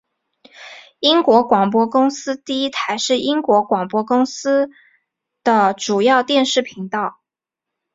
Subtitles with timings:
[0.99, 4.71] 英国广播公司第一台是英国广播公司
[5.43, 7.19] 的主要电视频道。